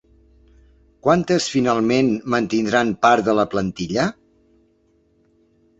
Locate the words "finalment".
1.57-2.09